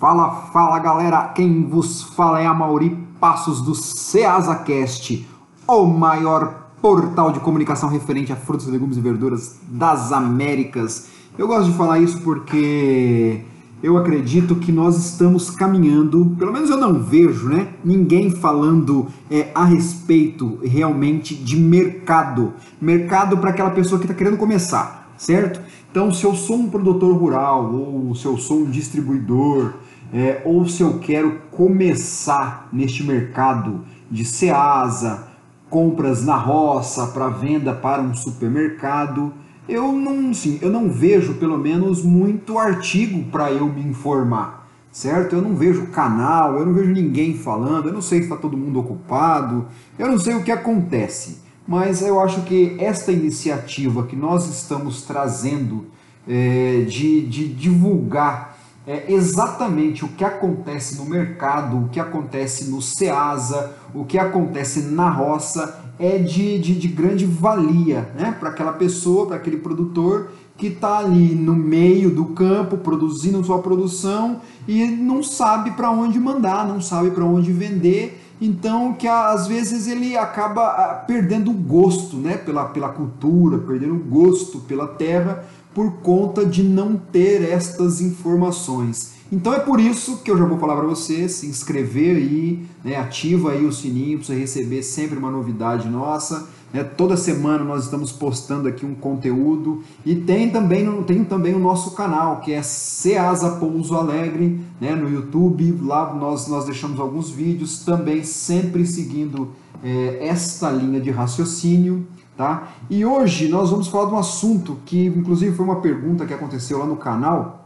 Fala, 0.00 0.30
fala 0.50 0.78
galera, 0.78 1.28
quem 1.34 1.62
vos 1.68 2.02
fala 2.02 2.40
é 2.40 2.46
a 2.46 2.54
Mauri 2.54 2.96
Passos 3.20 3.60
do 3.60 3.74
CeasaCast, 3.74 5.28
o 5.68 5.84
maior 5.84 6.70
portal 6.80 7.30
de 7.30 7.38
comunicação 7.38 7.86
referente 7.86 8.32
a 8.32 8.36
frutas, 8.36 8.66
legumes 8.66 8.96
e 8.96 9.00
verduras 9.02 9.60
das 9.68 10.10
Américas. 10.10 11.08
Eu 11.36 11.46
gosto 11.46 11.70
de 11.70 11.76
falar 11.76 11.98
isso 11.98 12.18
porque 12.22 13.42
eu 13.82 13.98
acredito 13.98 14.54
que 14.54 14.72
nós 14.72 14.96
estamos 14.96 15.50
caminhando, 15.50 16.34
pelo 16.38 16.50
menos 16.50 16.70
eu 16.70 16.78
não 16.78 16.94
vejo, 17.02 17.50
né? 17.50 17.68
Ninguém 17.84 18.30
falando 18.30 19.06
é, 19.30 19.50
a 19.54 19.66
respeito 19.66 20.60
realmente 20.64 21.34
de 21.34 21.58
mercado. 21.58 22.54
Mercado 22.80 23.36
para 23.36 23.50
aquela 23.50 23.70
pessoa 23.70 23.98
que 23.98 24.06
está 24.06 24.14
querendo 24.14 24.38
começar, 24.38 25.12
certo? 25.18 25.60
Então, 25.90 26.10
se 26.10 26.24
eu 26.24 26.34
sou 26.34 26.56
um 26.56 26.70
produtor 26.70 27.14
rural, 27.14 27.70
ou 27.74 28.14
se 28.14 28.24
eu 28.24 28.38
sou 28.38 28.60
um 28.60 28.70
distribuidor, 28.70 29.74
é, 30.12 30.42
ou 30.44 30.66
se 30.68 30.82
eu 30.82 30.98
quero 30.98 31.40
começar 31.50 32.68
neste 32.72 33.04
mercado 33.04 33.84
de 34.10 34.24
Ceasa, 34.24 35.28
compras 35.68 36.24
na 36.24 36.36
roça 36.36 37.06
para 37.06 37.28
venda 37.28 37.72
para 37.72 38.02
um 38.02 38.12
supermercado, 38.12 39.32
eu 39.68 39.92
não, 39.92 40.34
sim, 40.34 40.58
eu 40.60 40.70
não 40.70 40.90
vejo 40.90 41.34
pelo 41.34 41.56
menos 41.56 42.02
muito 42.02 42.58
artigo 42.58 43.30
para 43.30 43.52
eu 43.52 43.66
me 43.66 43.82
informar, 43.82 44.68
certo? 44.90 45.36
Eu 45.36 45.42
não 45.42 45.54
vejo 45.54 45.86
canal, 45.88 46.58
eu 46.58 46.66
não 46.66 46.74
vejo 46.74 46.90
ninguém 46.90 47.38
falando, 47.38 47.86
eu 47.86 47.92
não 47.92 48.02
sei 48.02 48.18
se 48.18 48.24
está 48.24 48.36
todo 48.36 48.56
mundo 48.56 48.80
ocupado, 48.80 49.66
eu 49.96 50.08
não 50.08 50.18
sei 50.18 50.34
o 50.34 50.42
que 50.42 50.50
acontece, 50.50 51.38
mas 51.68 52.02
eu 52.02 52.20
acho 52.20 52.42
que 52.42 52.76
esta 52.80 53.12
iniciativa 53.12 54.02
que 54.02 54.16
nós 54.16 54.48
estamos 54.48 55.02
trazendo 55.02 55.86
é, 56.28 56.84
de, 56.88 57.24
de 57.26 57.48
divulgar 57.48 58.49
é, 58.86 59.12
exatamente 59.12 60.04
o 60.04 60.08
que 60.08 60.24
acontece 60.24 60.96
no 60.96 61.04
mercado, 61.04 61.84
o 61.84 61.88
que 61.88 62.00
acontece 62.00 62.70
no 62.70 62.80
SEASA, 62.80 63.76
o 63.94 64.04
que 64.04 64.18
acontece 64.18 64.82
na 64.82 65.10
roça, 65.10 65.80
é 65.98 66.16
de, 66.18 66.58
de, 66.58 66.74
de 66.74 66.88
grande 66.88 67.26
valia 67.26 68.10
né? 68.16 68.34
para 68.38 68.48
aquela 68.48 68.72
pessoa, 68.72 69.26
para 69.26 69.36
aquele 69.36 69.58
produtor 69.58 70.30
que 70.56 70.68
está 70.68 70.98
ali 70.98 71.34
no 71.34 71.54
meio 71.54 72.10
do 72.10 72.26
campo 72.26 72.76
produzindo 72.76 73.42
sua 73.42 73.60
produção 73.60 74.40
e 74.68 74.86
não 74.86 75.22
sabe 75.22 75.70
para 75.70 75.90
onde 75.90 76.18
mandar, 76.18 76.66
não 76.66 76.80
sabe 76.82 77.10
para 77.10 77.24
onde 77.24 77.50
vender. 77.50 78.20
Então, 78.40 78.94
que 78.94 79.06
às 79.06 79.46
vezes 79.46 79.86
ele 79.86 80.16
acaba 80.16 80.66
ah, 80.68 80.94
perdendo 81.06 81.50
o 81.50 81.54
gosto 81.54 82.16
né, 82.16 82.38
pela, 82.38 82.64
pela 82.66 82.88
cultura, 82.88 83.58
perdendo 83.58 83.94
o 83.94 83.98
gosto 83.98 84.60
pela 84.60 84.86
terra 84.86 85.44
por 85.74 85.98
conta 85.98 86.44
de 86.44 86.62
não 86.62 86.96
ter 86.96 87.42
estas 87.42 88.00
informações. 88.00 89.20
Então 89.32 89.54
é 89.54 89.60
por 89.60 89.78
isso 89.78 90.22
que 90.24 90.30
eu 90.30 90.36
já 90.36 90.44
vou 90.44 90.58
falar 90.58 90.74
para 90.74 90.86
você 90.86 91.28
se 91.28 91.46
inscrever 91.46 92.16
aí, 92.16 92.66
né, 92.82 92.96
ativa 92.96 93.52
aí 93.52 93.64
o 93.64 93.72
sininho 93.72 94.18
para 94.18 94.26
você 94.26 94.34
receber 94.34 94.82
sempre 94.82 95.18
uma 95.18 95.30
novidade 95.30 95.88
nossa. 95.88 96.48
Né? 96.72 96.84
Toda 96.84 97.16
semana 97.16 97.64
nós 97.64 97.84
estamos 97.84 98.12
postando 98.12 98.68
aqui 98.68 98.86
um 98.86 98.94
conteúdo 98.94 99.82
e 100.04 100.14
tem 100.14 100.50
também, 100.50 101.02
tem 101.04 101.24
também 101.24 101.54
o 101.54 101.58
nosso 101.58 101.92
canal 101.92 102.40
que 102.40 102.52
é 102.52 102.62
Ceasa 102.62 103.56
Pouso 103.56 103.94
Alegre 103.94 104.60
né, 104.80 104.94
no 104.94 105.08
YouTube. 105.10 105.78
Lá 105.82 106.14
nós, 106.14 106.46
nós 106.48 106.64
deixamos 106.64 107.00
alguns 107.00 107.30
vídeos 107.30 107.84
também 107.84 108.22
sempre 108.22 108.86
seguindo 108.86 109.50
é, 109.82 110.26
esta 110.26 110.70
linha 110.70 111.00
de 111.00 111.10
raciocínio. 111.10 112.06
Tá? 112.36 112.72
E 112.88 113.04
hoje 113.04 113.48
nós 113.48 113.70
vamos 113.70 113.88
falar 113.88 114.06
de 114.06 114.14
um 114.14 114.18
assunto 114.18 114.78
que 114.86 115.06
inclusive 115.06 115.54
foi 115.54 115.64
uma 115.64 115.80
pergunta 115.80 116.24
que 116.24 116.32
aconteceu 116.32 116.78
lá 116.78 116.86
no 116.86 116.96
canal 116.96 117.60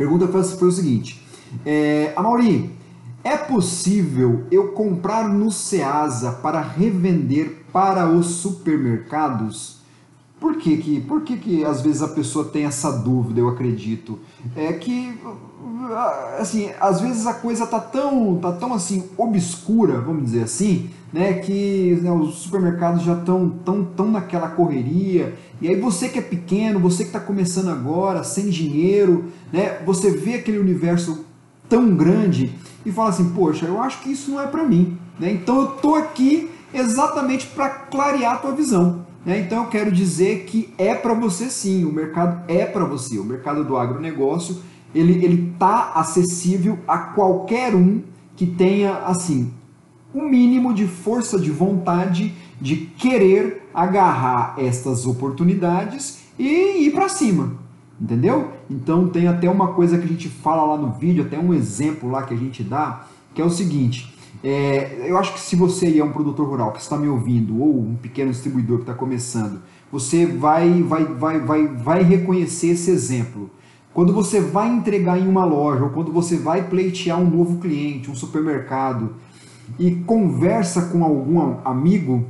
pergunta 0.00 0.26
foi 0.28 0.68
o 0.68 0.72
seguinte: 0.72 1.22
é, 1.66 2.14
Amaury, 2.16 2.70
é 3.22 3.36
possível 3.36 4.44
eu 4.50 4.68
comprar 4.72 5.28
no 5.28 5.50
Ceasa 5.50 6.32
para 6.32 6.60
revender 6.60 7.64
para 7.72 8.08
os 8.08 8.26
supermercados? 8.26 9.80
Por 10.40 10.56
que 10.56 10.78
que, 10.78 11.00
por 11.02 11.20
que 11.20 11.36
que 11.36 11.64
às 11.64 11.82
vezes 11.82 12.00
a 12.00 12.08
pessoa 12.08 12.46
tem 12.46 12.64
essa 12.64 12.90
dúvida, 12.90 13.40
eu 13.40 13.48
acredito? 13.48 14.18
É 14.56 14.72
que, 14.72 15.18
assim, 16.38 16.70
às 16.80 17.02
vezes 17.02 17.26
a 17.26 17.34
coisa 17.34 17.66
tá 17.66 17.78
tão, 17.78 18.38
tá 18.38 18.50
tão 18.52 18.72
assim, 18.72 19.04
obscura, 19.18 20.00
vamos 20.00 20.24
dizer 20.24 20.44
assim, 20.44 20.88
né, 21.12 21.34
que 21.34 21.98
né, 22.02 22.10
os 22.10 22.36
supermercados 22.36 23.02
já 23.02 23.12
estão 23.18 23.50
tão, 23.64 23.84
tão 23.84 24.10
naquela 24.10 24.48
correria, 24.48 25.34
e 25.60 25.68
aí 25.68 25.78
você 25.78 26.08
que 26.08 26.18
é 26.18 26.22
pequeno, 26.22 26.80
você 26.80 27.02
que 27.02 27.10
está 27.10 27.20
começando 27.20 27.68
agora, 27.68 28.24
sem 28.24 28.48
dinheiro, 28.48 29.26
né, 29.52 29.82
você 29.84 30.10
vê 30.10 30.36
aquele 30.36 30.58
universo 30.58 31.26
tão 31.70 31.96
grande 31.96 32.54
e 32.84 32.92
fala 32.92 33.08
assim, 33.08 33.30
poxa, 33.30 33.64
eu 33.64 33.80
acho 33.80 34.02
que 34.02 34.10
isso 34.10 34.30
não 34.32 34.40
é 34.40 34.46
para 34.46 34.64
mim, 34.64 34.98
né? 35.18 35.32
então 35.32 35.60
eu 35.60 35.66
tô 35.68 35.94
aqui 35.94 36.50
exatamente 36.74 37.46
para 37.46 37.70
clarear 37.70 38.34
a 38.34 38.38
tua 38.38 38.52
visão. 38.52 39.06
Né? 39.24 39.40
Então 39.40 39.64
eu 39.64 39.70
quero 39.70 39.90
dizer 39.90 40.44
que 40.44 40.72
é 40.76 40.94
para 40.94 41.14
você 41.14 41.48
sim, 41.48 41.84
o 41.84 41.92
mercado 41.92 42.42
é 42.48 42.64
para 42.64 42.84
você. 42.84 43.18
O 43.18 43.24
mercado 43.24 43.64
do 43.64 43.76
agronegócio 43.76 44.58
ele 44.94 45.24
ele 45.24 45.54
tá 45.58 45.92
acessível 45.94 46.78
a 46.86 46.98
qualquer 46.98 47.74
um 47.74 48.02
que 48.36 48.46
tenha 48.46 48.94
assim 49.04 49.52
o 50.12 50.20
um 50.20 50.28
mínimo 50.28 50.74
de 50.74 50.86
força 50.86 51.38
de 51.38 51.50
vontade 51.50 52.34
de 52.60 52.76
querer 52.76 53.68
agarrar 53.72 54.54
estas 54.58 55.06
oportunidades 55.06 56.18
e 56.38 56.86
ir 56.86 56.92
para 56.92 57.08
cima, 57.08 57.52
entendeu? 58.00 58.52
Então 58.68 59.08
tem 59.08 59.28
até 59.28 59.50
uma 59.50 59.68
coisa 59.68 59.98
que 59.98 60.04
a 60.04 60.08
gente 60.08 60.28
fala 60.28 60.64
lá 60.64 60.76
no 60.76 60.92
vídeo, 60.92 61.24
até 61.24 61.38
um 61.38 61.52
exemplo 61.52 62.10
lá 62.10 62.22
que 62.22 62.32
a 62.32 62.36
gente 62.36 62.62
dá, 62.62 63.06
que 63.34 63.42
é 63.42 63.44
o 63.44 63.50
seguinte: 63.50 64.14
é, 64.42 65.04
eu 65.06 65.18
acho 65.18 65.34
que 65.34 65.40
se 65.40 65.54
você 65.54 65.98
é 65.98 66.04
um 66.04 66.12
produtor 66.12 66.48
rural 66.48 66.72
que 66.72 66.80
está 66.80 66.96
me 66.96 67.08
ouvindo 67.08 67.60
ou 67.60 67.80
um 67.80 67.94
pequeno 67.94 68.30
distribuidor 68.30 68.78
que 68.78 68.84
está 68.84 68.94
começando, 68.94 69.60
você 69.92 70.24
vai, 70.24 70.82
vai, 70.82 71.04
vai, 71.04 71.40
vai, 71.40 71.66
vai 71.66 72.02
reconhecer 72.02 72.68
esse 72.68 72.90
exemplo. 72.90 73.50
Quando 73.92 74.12
você 74.12 74.40
vai 74.40 74.68
entregar 74.68 75.18
em 75.18 75.28
uma 75.28 75.44
loja 75.44 75.84
ou 75.84 75.90
quando 75.90 76.12
você 76.12 76.36
vai 76.36 76.68
pleitear 76.68 77.20
um 77.20 77.28
novo 77.28 77.58
cliente, 77.58 78.10
um 78.10 78.14
supermercado 78.14 79.16
e 79.78 79.90
conversa 79.90 80.82
com 80.82 81.04
algum 81.04 81.56
amigo, 81.64 82.24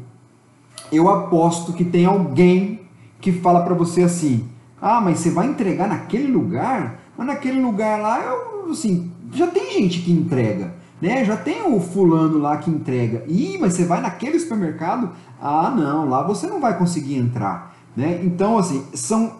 eu 0.90 1.08
aposto 1.08 1.72
que 1.74 1.84
tem 1.84 2.06
alguém 2.06 2.80
que 3.20 3.30
fala 3.30 3.62
para 3.62 3.74
você 3.74 4.02
assim: 4.02 4.48
"Ah, 4.80 5.00
mas 5.00 5.18
você 5.18 5.30
vai 5.30 5.46
entregar 5.46 5.88
naquele 5.88 6.26
lugar? 6.26 7.00
Mas 7.16 7.26
naquele 7.26 7.60
lugar 7.60 8.00
lá, 8.00 8.22
eu, 8.24 8.70
assim, 8.70 9.10
já 9.32 9.46
tem 9.46 9.72
gente 9.72 10.00
que 10.00 10.12
entrega 10.12 10.80
né? 11.00 11.24
Já 11.24 11.36
tem 11.36 11.62
o 11.62 11.80
fulano 11.80 12.38
lá 12.38 12.58
que 12.58 12.70
entrega. 12.70 13.24
Ih, 13.26 13.56
mas 13.58 13.74
você 13.74 13.84
vai 13.84 14.00
naquele 14.00 14.38
supermercado? 14.38 15.10
Ah, 15.40 15.72
não, 15.74 16.08
lá 16.08 16.22
você 16.22 16.46
não 16.46 16.60
vai 16.60 16.76
conseguir 16.76 17.16
entrar, 17.16 17.74
né? 17.96 18.20
Então, 18.22 18.58
assim, 18.58 18.84
são 18.92 19.36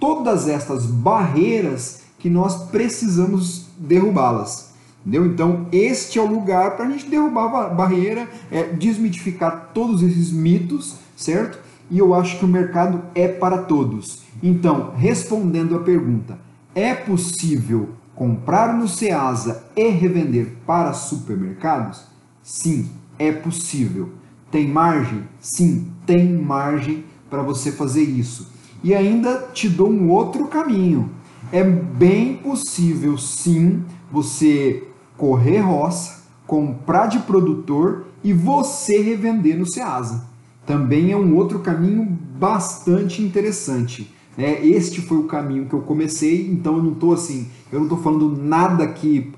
todas 0.00 0.48
estas 0.48 0.84
barreiras 0.84 2.02
que 2.18 2.28
nós 2.28 2.64
precisamos 2.70 3.66
derrubá-las. 3.78 4.72
Entendeu? 5.06 5.26
Então, 5.26 5.66
este 5.70 6.18
é 6.18 6.22
o 6.22 6.26
lugar 6.26 6.76
para 6.76 6.86
a 6.86 6.90
gente 6.90 7.08
derrubar 7.08 7.54
a 7.54 7.68
barreira, 7.68 8.26
é, 8.50 8.62
desmitificar 8.64 9.70
todos 9.74 10.02
esses 10.02 10.32
mitos, 10.32 10.96
certo? 11.14 11.58
E 11.90 11.98
eu 11.98 12.14
acho 12.14 12.38
que 12.38 12.44
o 12.44 12.48
mercado 12.48 13.02
é 13.14 13.28
para 13.28 13.58
todos. 13.58 14.22
Então, 14.42 14.92
respondendo 14.96 15.76
a 15.76 15.80
pergunta, 15.80 16.38
é 16.74 16.94
possível 16.94 17.90
comprar 18.14 18.74
no 18.74 18.88
Ceasa 18.88 19.64
e 19.76 19.88
revender 19.88 20.56
para 20.66 20.92
supermercados? 20.92 22.04
Sim, 22.42 22.90
é 23.18 23.32
possível. 23.32 24.10
Tem 24.50 24.68
margem? 24.68 25.24
Sim, 25.40 25.88
tem 26.06 26.32
margem 26.32 27.04
para 27.28 27.42
você 27.42 27.72
fazer 27.72 28.02
isso. 28.02 28.52
E 28.82 28.94
ainda 28.94 29.48
te 29.52 29.68
dou 29.68 29.90
um 29.90 30.10
outro 30.10 30.46
caminho. 30.46 31.10
É 31.52 31.62
bem 31.64 32.36
possível, 32.36 33.16
sim, 33.18 33.82
você 34.10 34.86
correr 35.16 35.60
roça, 35.60 36.24
comprar 36.46 37.06
de 37.06 37.20
produtor 37.20 38.06
e 38.22 38.32
você 38.32 39.00
revender 39.00 39.58
no 39.58 39.66
Ceasa. 39.66 40.33
Também 40.66 41.12
é 41.12 41.16
um 41.16 41.36
outro 41.36 41.58
caminho 41.60 42.04
bastante 42.38 43.22
interessante. 43.22 44.10
É, 44.36 44.66
este 44.66 45.00
foi 45.00 45.18
o 45.18 45.24
caminho 45.24 45.66
que 45.66 45.74
eu 45.74 45.80
comecei, 45.82 46.48
então 46.50 46.76
eu 46.76 46.82
não 46.82 46.92
estou 46.92 47.12
assim, 47.12 47.48
eu 47.70 47.78
não 47.78 47.86
estou 47.86 47.98
falando 47.98 48.36
nada 48.36 48.84
que, 48.88 49.32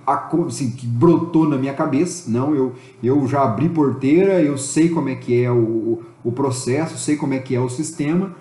assim, 0.46 0.70
que 0.70 0.86
brotou 0.86 1.46
na 1.46 1.58
minha 1.58 1.74
cabeça, 1.74 2.30
não, 2.30 2.54
eu, 2.54 2.72
eu 3.02 3.28
já 3.28 3.42
abri 3.42 3.68
porteira, 3.68 4.40
eu 4.40 4.56
sei 4.56 4.88
como 4.88 5.10
é 5.10 5.14
que 5.14 5.42
é 5.42 5.50
o, 5.50 6.00
o 6.24 6.32
processo, 6.32 6.96
sei 6.96 7.14
como 7.14 7.34
é 7.34 7.38
que 7.38 7.54
é 7.54 7.60
o 7.60 7.68
sistema, 7.68 8.34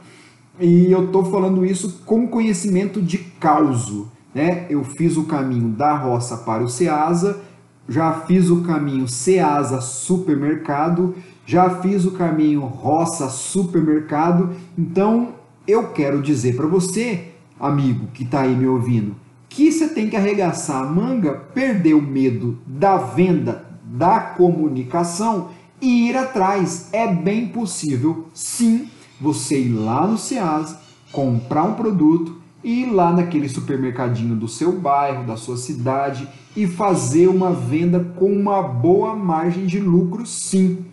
e 0.58 0.90
eu 0.90 1.06
estou 1.06 1.26
falando 1.26 1.66
isso 1.66 2.02
com 2.06 2.26
conhecimento 2.26 3.02
de 3.02 3.18
causo. 3.18 4.10
Né? 4.34 4.66
Eu 4.70 4.84
fiz 4.84 5.18
o 5.18 5.24
caminho 5.24 5.70
da 5.70 5.96
roça 5.98 6.38
para 6.38 6.64
o 6.64 6.70
Ceasa, 6.70 7.42
já 7.88 8.14
fiz 8.14 8.50
o 8.50 8.62
caminho 8.62 9.08
Ceasa 9.08 9.82
supermercado, 9.82 11.16
já 11.46 11.82
fiz 11.82 12.06
o 12.06 12.12
caminho 12.12 12.62
roça 12.62 13.30
supermercado, 13.30 14.56
então 14.78 15.36
eu 15.68 15.90
quero 15.90 16.22
dizer 16.22 16.56
para 16.56 16.68
você, 16.68 17.30
amigo 17.60 18.08
que 18.14 18.24
está 18.24 18.42
aí 18.42 18.56
me 18.56 18.68
ouvindo, 18.68 19.16
que 19.48 19.72
você 19.72 19.88
tem 19.88 20.10
que 20.10 20.16
arregaçar 20.16 20.84
a 20.84 20.86
manga, 20.86 21.34
perder 21.54 21.94
o 21.94 22.02
medo 22.02 22.58
da 22.66 22.98
venda, 22.98 23.66
da 23.84 24.20
comunicação 24.20 25.50
e 25.82 26.10
ir 26.10 26.18
atrás. 26.18 26.90
É 26.92 27.08
bem 27.08 27.48
possível, 27.48 28.28
sim, 28.34 28.90
você 29.22 29.62
ir 29.62 29.72
lá 29.72 30.06
no 30.06 30.18
SEAS, 30.18 30.76
comprar 31.12 31.64
um 31.64 31.74
produto 31.74 32.36
e 32.64 32.82
ir 32.82 32.92
lá 32.92 33.14
naquele 33.14 33.48
supermercadinho 33.48 34.36
do 34.36 34.48
seu 34.48 34.72
bairro, 34.72 35.26
da 35.26 35.38
sua 35.38 35.56
cidade 35.56 36.28
e 36.56 36.66
fazer 36.66 37.28
uma 37.28 37.52
venda 37.52 38.00
com 38.16 38.32
uma 38.32 38.62
boa 38.62 39.16
margem 39.16 39.66
de 39.66 39.80
lucro, 39.80 40.26
sim, 40.26 40.86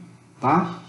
tá? 0.43 0.83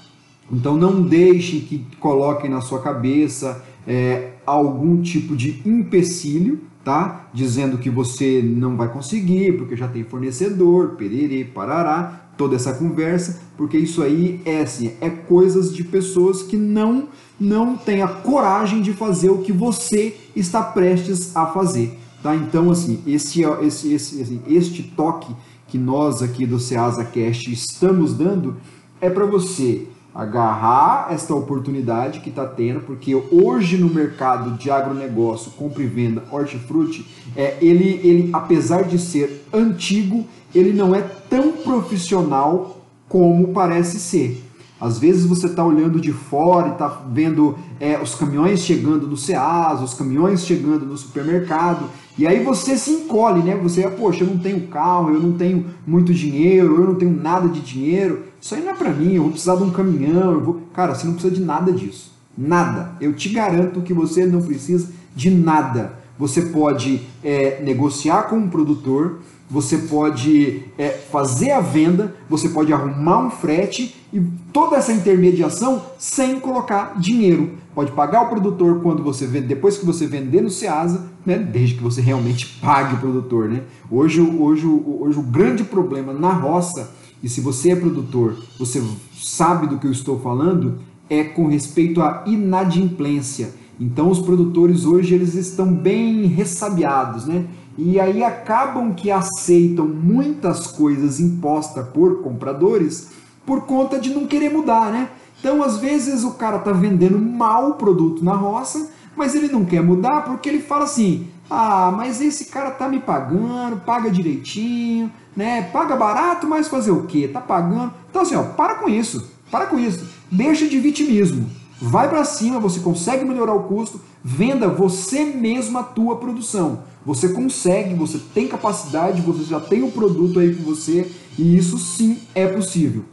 Então 0.52 0.76
não 0.76 1.02
deixem 1.02 1.62
que 1.62 1.86
coloquem 2.00 2.50
na 2.50 2.60
sua 2.60 2.82
cabeça 2.82 3.64
é, 3.88 4.32
algum 4.46 5.02
tipo 5.02 5.36
de 5.36 5.62
empecilho, 5.64 6.62
tá? 6.84 7.28
Dizendo 7.34 7.78
que 7.78 7.90
você 7.90 8.42
não 8.44 8.76
vai 8.76 8.92
conseguir 8.92 9.58
porque 9.58 9.78
já 9.78 9.88
tem 9.88 10.04
fornecedor, 10.04 10.96
perere, 10.98 11.46
parará, 11.46 12.32
toda 12.36 12.56
essa 12.56 12.74
conversa, 12.74 13.42
porque 13.56 13.78
isso 13.78 14.02
aí 14.02 14.42
é 14.44 14.62
assim, 14.62 14.94
é 15.00 15.10
coisas 15.10 15.74
de 15.74 15.84
pessoas 15.84 16.42
que 16.42 16.58
não 16.58 17.08
não 17.40 17.76
têm 17.76 18.02
a 18.02 18.08
coragem 18.08 18.82
de 18.82 18.94
fazer 18.94 19.30
o 19.30 19.40
que 19.40 19.52
você 19.52 20.16
está 20.36 20.64
prestes 20.64 21.36
a 21.36 21.46
fazer, 21.46 21.98
tá? 22.24 22.36
Então 22.36 22.72
assim, 22.72 23.02
esse 23.06 23.44
esse 23.62 23.94
esse 23.94 24.22
assim, 24.22 24.42
este 24.48 24.84
toque 24.84 25.34
que 25.68 25.78
nós 25.78 26.22
aqui 26.22 26.46
do 26.46 26.60
Ceasa 26.60 27.04
Cast 27.04 27.52
estamos 27.52 28.14
dando 28.14 28.58
é 29.04 29.10
para 29.10 29.26
você 29.26 29.86
agarrar 30.16 31.08
esta 31.12 31.36
oportunidade 31.36 32.22
que 32.22 32.30
está 32.30 32.46
tendo, 32.46 32.80
porque 32.80 33.14
hoje 33.14 33.78
no 33.78 33.90
mercado 33.90 34.52
de 34.52 34.72
agronegócio, 34.72 35.52
compra 35.52 35.84
e 35.84 35.88
venda, 35.88 36.24
hortifruti, 36.32 37.06
é, 37.36 37.58
ele, 37.62 38.00
ele, 38.02 38.30
apesar 38.32 38.84
de 38.84 38.98
ser 38.98 39.46
antigo, 39.52 40.26
ele 40.56 40.72
não 40.72 40.96
é 40.96 41.02
tão 41.02 41.52
profissional 41.52 42.82
como 43.10 43.50
parece 43.50 44.00
ser. 44.00 44.42
Às 44.80 45.00
vezes 45.00 45.26
você 45.26 45.48
está 45.48 45.66
olhando 45.66 46.00
de 46.00 46.14
fora 46.14 46.70
e 46.70 46.72
está 46.72 46.88
vendo 47.12 47.58
é, 47.80 48.00
os 48.02 48.16
caminhões 48.16 48.62
chegando 48.62 49.08
no 49.08 49.18
Ceasa, 49.18 49.84
os 49.84 49.94
caminhões 49.94 50.46
chegando 50.46 50.86
no 50.86 50.98
supermercado, 50.98 51.90
e 52.18 52.28
aí 52.28 52.44
você 52.44 52.78
se 52.78 52.92
encolhe, 52.92 53.42
né? 53.42 53.56
Você, 53.58 53.88
poxa, 53.90 54.24
eu 54.24 54.28
não 54.28 54.38
tenho 54.38 54.68
carro, 54.68 55.12
eu 55.12 55.20
não 55.20 55.34
tenho 55.34 55.66
muito 55.86 56.14
dinheiro, 56.14 56.76
eu 56.76 56.86
não 56.86 56.96
tenho 56.96 57.12
nada 57.12 57.50
de 57.50 57.60
dinheiro. 57.60 58.33
Isso 58.44 58.56
aí 58.56 58.62
não 58.62 58.72
é 58.72 58.76
para 58.76 58.90
mim, 58.90 59.14
eu 59.14 59.22
vou 59.22 59.32
precisar 59.32 59.56
de 59.56 59.64
um 59.64 59.70
caminhão, 59.70 60.34
eu 60.34 60.42
vou... 60.42 60.62
Cara, 60.74 60.94
você 60.94 61.08
não 61.08 61.14
precisa 61.14 61.34
de 61.34 61.42
nada 61.42 61.72
disso. 61.72 62.12
Nada. 62.38 62.92
Eu 63.00 63.14
te 63.14 63.30
garanto 63.30 63.80
que 63.80 63.94
você 63.94 64.26
não 64.26 64.42
precisa 64.42 64.90
de 65.16 65.30
nada. 65.30 65.94
Você 66.20 66.42
pode 66.42 67.04
é, 67.24 67.62
negociar 67.64 68.24
com 68.24 68.36
um 68.36 68.50
produtor, 68.50 69.20
você 69.50 69.78
pode 69.78 70.66
é, 70.78 70.90
fazer 70.90 71.52
a 71.52 71.62
venda, 71.62 72.14
você 72.30 72.50
pode 72.50 72.74
arrumar 72.74 73.20
um 73.20 73.32
frete 73.32 73.96
e 74.12 74.20
toda 74.52 74.76
essa 74.76 74.92
intermediação 74.92 75.82
sem 75.98 76.38
colocar 76.38 77.00
dinheiro. 77.00 77.52
Pode 77.74 77.94
pagar 77.94 78.24
o 78.24 78.30
produtor 78.30 78.82
quando 78.82 79.02
você 79.02 79.26
vende, 79.26 79.48
depois 79.48 79.78
que 79.78 79.86
você 79.86 80.06
vender 80.06 80.42
no 80.42 80.50
Ceasa, 80.50 81.08
né, 81.26 81.38
desde 81.38 81.76
que 81.76 81.84
você 81.84 82.02
realmente 82.02 82.60
pague 82.62 82.96
o 82.96 83.00
produtor. 83.00 83.48
Né? 83.48 83.62
Hoje, 83.90 84.20
hoje, 84.20 84.68
hoje 84.68 85.18
o 85.18 85.24
grande 85.24 85.64
problema 85.64 86.12
na 86.12 86.34
roça, 86.34 86.92
e 87.24 87.30
se 87.30 87.40
você 87.40 87.72
é 87.72 87.76
produtor, 87.76 88.36
você 88.60 88.84
sabe 89.16 89.66
do 89.68 89.80
que 89.80 89.88
eu 89.88 89.92
estou 89.92 90.20
falando, 90.20 90.80
é 91.10 91.24
com 91.24 91.48
respeito 91.48 92.02
à 92.02 92.24
inadimplência. 92.28 93.54
Então 93.80 94.10
os 94.10 94.20
produtores 94.20 94.86
hoje 94.86 95.16
eles 95.16 95.34
estão 95.34 95.74
bem 95.74 96.26
ressabiados, 96.26 97.26
né? 97.26 97.46
E 97.78 98.00
aí 98.00 98.24
acabam 98.24 98.94
que 98.94 99.10
aceitam 99.10 99.88
muitas 99.88 100.68
coisas 100.68 101.20
impostas 101.20 101.88
por 101.88 102.22
compradores 102.22 103.10
por 103.46 103.62
conta 103.62 104.00
de 104.00 104.10
não 104.10 104.28
querer 104.28 104.50
mudar, 104.50 104.92
né? 104.92 105.10
Então, 105.40 105.62
às 105.62 105.78
vezes, 105.78 106.24
o 106.24 106.32
cara 106.32 106.60
tá 106.60 106.72
vendendo 106.72 107.20
mal 107.20 107.72
o 107.72 107.74
produto 107.74 108.24
na 108.24 108.34
roça, 108.34 108.90
mas 109.16 109.36
ele 109.36 109.48
não 109.48 109.66
quer 109.66 109.82
mudar 109.82 110.24
porque 110.24 110.50
ele 110.50 110.60
fala 110.60 110.86
assim: 110.86 111.28
ah, 111.50 111.92
mas 111.96 112.22
esse 112.22 112.46
cara 112.46 112.72
tá 112.72 112.88
me 112.88 113.00
pagando, 113.00 113.82
paga 113.86 114.10
direitinho, 114.10 115.12
né? 115.36 115.64
Paga 115.64 115.96
barato, 115.96 116.48
mas 116.48 116.68
fazer 116.68 116.92
o 116.92 117.04
quê? 117.04 117.28
Tá 117.28 117.42
pagando. 117.42 117.94
Então, 118.10 118.22
assim, 118.22 118.36
ó, 118.36 118.44
para 118.44 118.76
com 118.76 118.90
isso, 118.90 119.32
para 119.52 119.66
com 119.66 119.78
isso. 119.78 120.08
Deixa 120.32 120.68
de 120.68 120.80
vitimismo. 120.80 121.50
Vai 121.82 122.10
para 122.10 122.24
cima, 122.24 122.60
você 122.60 122.80
consegue 122.80 123.26
melhorar 123.26 123.54
o 123.54 123.64
custo, 123.64 124.00
venda 124.24 124.70
você 124.70 125.26
mesmo 125.26 125.78
a 125.78 125.84
tua 125.84 126.16
produção. 126.16 126.80
Você 127.06 127.30
consegue, 127.30 127.94
você 127.94 128.18
tem 128.34 128.48
capacidade, 128.48 129.22
você 129.22 129.44
já 129.44 129.60
tem 129.60 129.84
o 129.84 129.92
produto 129.92 130.40
aí 130.40 130.56
com 130.56 130.64
você 130.64 131.12
e 131.38 131.58
isso 131.58 131.78
sim 131.78 132.20
é 132.34 132.48
possível. 132.48 133.04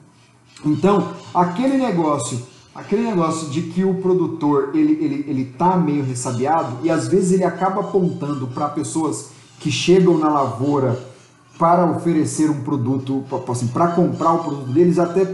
Então, 0.65 1.15
aquele 1.35 1.77
negócio, 1.77 2.41
aquele 2.81 3.03
negócio 3.03 3.49
de 3.51 3.63
que 3.63 3.85
o 3.85 3.95
produtor 3.95 4.71
ele 4.75 4.93
ele 4.93 5.25
ele 5.29 5.45
tá 5.45 5.77
meio 5.77 6.03
ressabiado 6.03 6.79
e 6.83 6.91
às 6.91 7.07
vezes 7.07 7.33
ele 7.33 7.45
acaba 7.45 7.81
apontando 7.81 8.47
para 8.49 8.69
pessoas 8.69 9.31
que 9.61 9.71
chegam 9.71 10.19
na 10.19 10.29
lavoura 10.29 10.99
para 11.59 11.85
oferecer 11.85 12.49
um 12.49 12.63
produto, 12.63 13.23
assim, 13.51 13.67
para 13.67 13.89
comprar 13.89 14.33
o 14.33 14.39
produto 14.39 14.73
deles, 14.73 14.99
até 14.99 15.27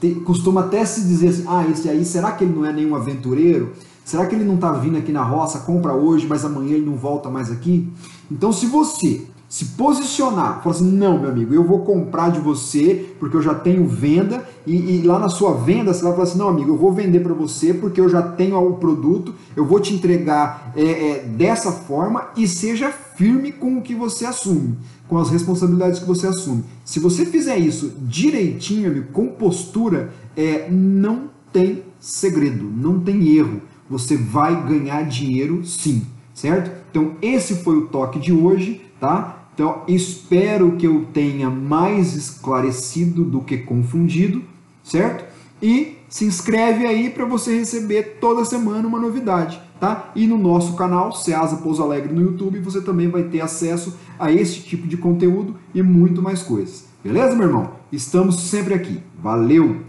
te, 0.00 0.14
costuma 0.24 0.62
até 0.62 0.82
se 0.86 1.02
dizer 1.02 1.28
assim, 1.28 1.44
ah, 1.46 1.66
esse 1.70 1.90
aí, 1.90 2.06
será 2.06 2.32
que 2.32 2.44
ele 2.44 2.54
não 2.54 2.64
é 2.64 2.72
nenhum 2.72 2.96
aventureiro? 2.96 3.74
Será 4.08 4.24
que 4.24 4.34
ele 4.34 4.44
não 4.46 4.54
está 4.54 4.72
vindo 4.72 4.96
aqui 4.96 5.12
na 5.12 5.22
roça, 5.22 5.58
compra 5.58 5.92
hoje, 5.92 6.26
mas 6.26 6.42
amanhã 6.42 6.76
ele 6.76 6.86
não 6.86 6.96
volta 6.96 7.28
mais 7.28 7.52
aqui? 7.52 7.86
Então, 8.30 8.50
se 8.50 8.64
você 8.64 9.26
se 9.46 9.66
posicionar, 9.76 10.62
falar 10.62 10.76
assim, 10.76 10.90
não, 10.90 11.18
meu 11.18 11.28
amigo, 11.28 11.52
eu 11.52 11.62
vou 11.62 11.80
comprar 11.80 12.30
de 12.30 12.40
você 12.40 13.12
porque 13.20 13.36
eu 13.36 13.42
já 13.42 13.54
tenho 13.54 13.86
venda 13.86 14.48
e, 14.66 14.96
e 14.96 15.02
lá 15.02 15.18
na 15.18 15.28
sua 15.28 15.52
venda 15.52 15.92
você 15.92 16.02
vai 16.02 16.12
falar 16.12 16.24
assim, 16.24 16.38
não, 16.38 16.48
amigo, 16.48 16.70
eu 16.70 16.78
vou 16.78 16.90
vender 16.90 17.20
para 17.20 17.34
você 17.34 17.74
porque 17.74 18.00
eu 18.00 18.08
já 18.08 18.22
tenho 18.22 18.56
o 18.56 18.78
produto, 18.78 19.34
eu 19.54 19.66
vou 19.66 19.78
te 19.78 19.92
entregar 19.92 20.72
é, 20.74 20.84
é, 20.84 21.18
dessa 21.24 21.70
forma 21.70 22.28
e 22.34 22.48
seja 22.48 22.90
firme 22.90 23.52
com 23.52 23.76
o 23.76 23.82
que 23.82 23.94
você 23.94 24.24
assume, 24.24 24.78
com 25.06 25.18
as 25.18 25.28
responsabilidades 25.28 25.98
que 25.98 26.06
você 26.06 26.26
assume. 26.26 26.64
Se 26.82 26.98
você 26.98 27.26
fizer 27.26 27.58
isso 27.58 27.92
direitinho, 28.00 28.90
amigo, 28.90 29.12
com 29.12 29.26
postura, 29.26 30.14
é, 30.34 30.66
não 30.70 31.24
tem 31.52 31.82
segredo, 32.00 32.64
não 32.64 33.00
tem 33.00 33.36
erro. 33.36 33.60
Você 33.88 34.16
vai 34.16 34.66
ganhar 34.66 35.02
dinheiro 35.04 35.64
sim, 35.64 36.06
certo? 36.34 36.70
Então 36.90 37.16
esse 37.22 37.56
foi 37.56 37.76
o 37.76 37.86
toque 37.86 38.18
de 38.18 38.32
hoje, 38.32 38.82
tá? 39.00 39.38
Então, 39.58 39.82
espero 39.88 40.76
que 40.76 40.86
eu 40.86 41.06
tenha 41.12 41.50
mais 41.50 42.14
esclarecido 42.14 43.24
do 43.24 43.40
que 43.40 43.58
confundido, 43.58 44.40
certo? 44.84 45.24
E 45.60 45.96
se 46.08 46.24
inscreve 46.24 46.86
aí 46.86 47.10
para 47.10 47.24
você 47.24 47.58
receber 47.58 48.18
toda 48.20 48.44
semana 48.44 48.86
uma 48.86 49.00
novidade, 49.00 49.60
tá? 49.80 50.12
E 50.14 50.28
no 50.28 50.38
nosso 50.38 50.76
canal 50.76 51.10
Ceasa 51.12 51.56
Pouso 51.56 51.82
Alegre 51.82 52.14
no 52.14 52.22
YouTube 52.22 52.60
você 52.60 52.80
também 52.80 53.08
vai 53.08 53.24
ter 53.24 53.40
acesso 53.40 53.98
a 54.16 54.30
esse 54.30 54.60
tipo 54.60 54.86
de 54.86 54.96
conteúdo 54.96 55.56
e 55.74 55.82
muito 55.82 56.22
mais 56.22 56.40
coisas. 56.40 56.86
Beleza, 57.02 57.34
meu 57.34 57.48
irmão? 57.48 57.72
Estamos 57.90 58.40
sempre 58.42 58.74
aqui. 58.74 59.00
Valeu! 59.20 59.80